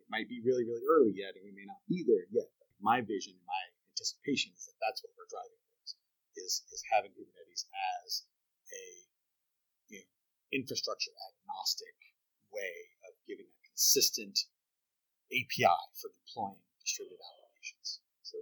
[0.01, 2.49] It might be really really early yet, and we may not be there yet.
[2.57, 5.93] But my vision, my anticipation is that that's what we're driving towards.
[6.35, 8.25] Is is having Kubernetes as
[8.73, 8.83] a
[9.93, 10.09] you know
[10.51, 11.95] infrastructure agnostic
[12.49, 14.49] way of giving a consistent
[15.29, 18.01] API for deploying distributed applications.
[18.25, 18.41] So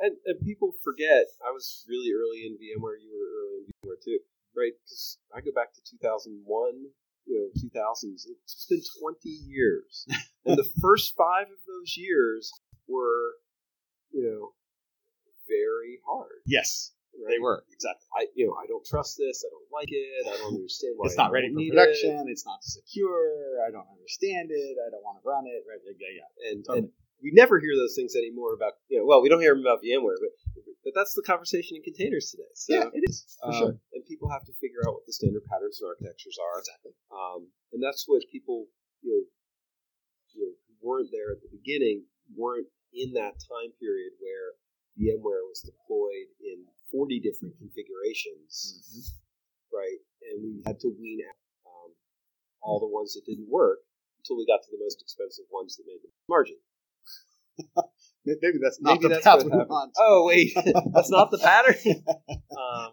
[0.00, 2.98] and, and people forget I was really early in VMware.
[2.98, 4.18] You were early in VMware too,
[4.56, 4.74] right?
[4.74, 6.90] Because I go back to 2001,
[7.26, 8.26] you know, 2000s.
[8.44, 10.06] It's been 20 years,
[10.46, 12.50] and the first five of those years
[12.88, 13.34] were,
[14.12, 14.52] you know,
[15.48, 16.40] very hard.
[16.46, 17.36] Yes, Right?
[17.36, 18.06] they were exactly.
[18.10, 19.44] I, you know, I don't trust this.
[19.46, 20.26] I don't like it.
[20.26, 22.26] I don't understand why it's not ready for production.
[22.26, 23.62] It's not secure.
[23.62, 24.74] I don't understand it.
[24.82, 25.62] I don't want to run it.
[25.62, 25.78] Right?
[25.84, 26.26] Yeah, yeah.
[26.50, 26.56] It.
[26.58, 26.78] And, Totally.
[26.78, 26.88] and
[27.22, 29.78] we never hear those things anymore about, you know, well, we don't hear them about
[29.80, 30.34] VMware, but
[30.84, 32.50] but that's the conversation in containers today.
[32.54, 33.74] So, yeah, it is for Um, sure.
[33.94, 36.58] And people have to figure out what the standard patterns and architectures are.
[36.60, 36.83] Exactly.
[37.14, 38.66] Um, and that's what people,
[39.02, 39.24] you know,
[40.34, 44.58] you know, who weren't there at the beginning, weren't in that time period where
[44.98, 49.76] VMware was deployed in 40 different configurations, Mm-hmm.
[49.76, 50.00] right?
[50.30, 51.90] And we had to wean out um,
[52.62, 53.78] all the ones that didn't work
[54.18, 56.56] until we got to the most expensive ones that made the margin.
[58.26, 59.68] Maybe that's not Maybe the that's path what we happened.
[59.70, 59.92] want.
[59.98, 60.52] Oh wait,
[60.94, 61.76] that's not the pattern.
[62.30, 62.92] um,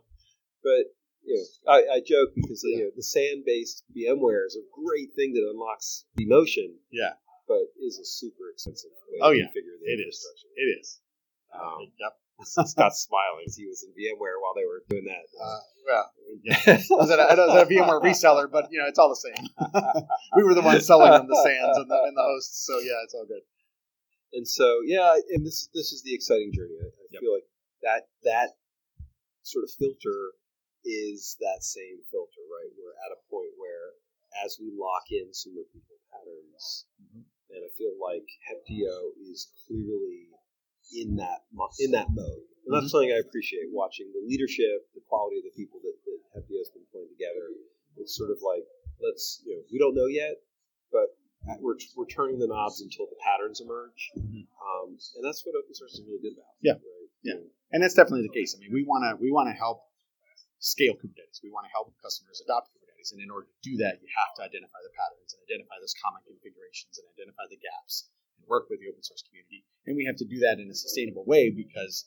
[0.62, 0.92] but
[1.24, 5.34] you know, I, I joke because you know the SAN-based VMware is a great thing
[5.34, 7.14] that unlocks vMotion, Yeah,
[7.48, 9.46] but is a super expensive way Oh, to yeah.
[9.46, 10.18] configure the it is.
[10.22, 10.52] infrastructure.
[10.56, 11.00] It is.
[11.54, 12.14] Um, yep.
[12.68, 15.26] Scott's smiling as he was in VMware while they were doing that.
[15.38, 16.06] Uh, well,
[16.42, 16.58] yeah.
[16.74, 19.10] I was, at a, I was at a VMware reseller, but you know it's all
[19.10, 19.46] the same.
[20.36, 22.98] we were the ones selling them the SANs and the, and the hosts, so yeah,
[23.04, 23.42] it's all good.
[24.34, 26.78] and so yeah, and this this is the exciting journey.
[26.82, 27.20] I, I Yep.
[27.22, 27.44] feel like
[27.84, 28.50] that that
[29.44, 30.32] sort of filter
[30.86, 32.72] is that same filter, right?
[32.78, 33.94] We're at a point where
[34.46, 37.24] as we lock in some repeatable patterns, Mhm.
[37.52, 40.30] and I feel like Heptio is clearly
[40.94, 41.44] in that
[41.80, 42.48] in that mode.
[42.66, 46.20] And that's something I appreciate watching the leadership, the quality of the people that, that
[46.36, 47.50] Heptio's been putting together.
[47.98, 48.66] It's sort of like
[49.00, 50.42] let's you know we don't know yet,
[50.92, 51.18] but
[51.60, 54.48] we're, we're turning the knobs until the patterns emerge, Mhm.
[54.62, 56.54] um, and that's what open source is really good about.
[56.62, 56.74] Yeah.
[56.74, 57.10] right?
[57.24, 57.40] Yeah.
[57.72, 58.56] And that's definitely the case.
[58.56, 59.84] I mean, we want to we want to help
[60.62, 61.42] scale Kubernetes.
[61.42, 64.32] We want to help customers adopt Kubernetes, and in order to do that, you have
[64.38, 68.70] to identify the patterns and identify those common configurations and identify the gaps and work
[68.70, 69.66] with the open source community.
[69.90, 72.06] And we have to do that in a sustainable way because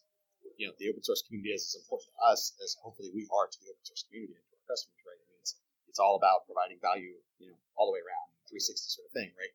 [0.54, 3.50] you know the open source community is as important to us as hopefully we are
[3.50, 5.02] to the open source community and to our customers.
[5.02, 5.18] Right?
[5.18, 5.58] I mean, it's
[5.90, 9.34] it's all about providing value, you know, all the way around, 360 sort of thing,
[9.34, 9.50] right?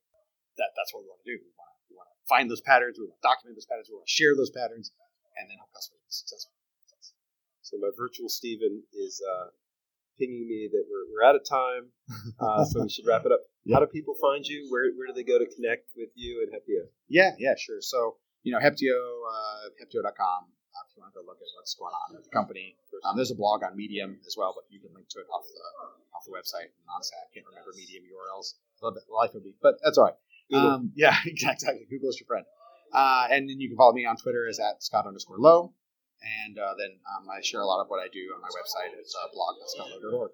[0.60, 1.40] That that's what we want to do.
[1.40, 3.00] We want to we want to find those patterns.
[3.00, 3.88] We want to document those patterns.
[3.88, 4.92] We want to share those patterns,
[5.40, 6.59] and then help customers be successful.
[7.70, 9.54] So my virtual Steven is uh,
[10.18, 11.94] pinging me that we're, we're out of time,
[12.42, 13.46] uh, so we should wrap it up.
[13.70, 14.66] How do people find you?
[14.74, 16.90] Where, where do they go to connect with you and Heptio?
[17.06, 17.78] Yeah, yeah, sure.
[17.86, 21.78] So, you know, Heptio, uh, Heptio.com, uh, if you want to go look at what's
[21.78, 22.74] going on with the company.
[23.06, 25.46] Um, there's a blog on Medium as well, but you can link to it off
[25.46, 25.62] the
[26.18, 26.74] off the website.
[26.74, 28.58] And honestly, I can't remember Medium URLs.
[28.82, 30.18] A little bit life of me, but that's all right.
[30.58, 31.86] Um, yeah, exactly.
[31.90, 32.46] Google is your friend.
[32.92, 35.74] Uh, and then you can follow me on Twitter as at Scott underscore lowe.
[36.22, 38.98] And uh, then um, I share a lot of what I do on my website.
[39.00, 40.32] It's uh, blog.scottlowe.org.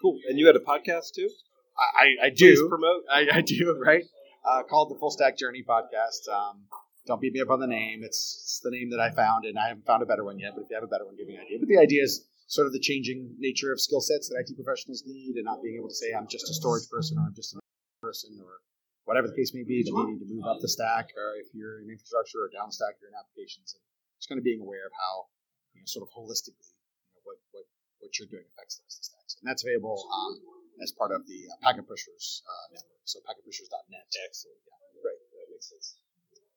[0.00, 0.18] Cool.
[0.28, 1.28] And you had a podcast too?
[1.76, 1.82] I,
[2.22, 2.68] I, I Please do.
[2.68, 3.02] promote.
[3.12, 4.04] I, I do, right?
[4.44, 6.28] Uh, called the Full Stack Journey podcast.
[6.32, 6.64] Um,
[7.06, 8.00] don't beat me up on the name.
[8.02, 10.52] It's, it's the name that I found, and I haven't found a better one yet.
[10.54, 11.58] But if you have a better one, give me an idea.
[11.60, 15.02] But the idea is sort of the changing nature of skill sets that IT professionals
[15.06, 17.54] need, and not being able to say I'm just a storage person or I'm just
[17.54, 17.60] a
[18.00, 18.62] person or
[19.04, 21.78] whatever the case may be, but needing to move up the stack, or if you're
[21.82, 23.82] in infrastructure or down stack, you're in applications, and
[24.18, 25.28] just kind of being aware of how
[25.72, 26.72] you know, sort of holistically,
[27.06, 27.64] you know, what what
[28.02, 30.34] what you're doing affects the rest of the stacks, and that's available um,
[30.82, 33.00] as part of the uh, Packet Pushers uh, network.
[33.04, 34.06] So packetpushers.net.
[34.26, 34.58] Excellent.
[34.66, 35.00] Yeah.
[35.02, 35.20] Great.
[35.32, 35.96] That makes sense.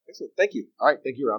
[0.09, 0.33] Excellent.
[0.35, 0.67] Thank you.
[0.81, 1.37] All right, thank you, Rob.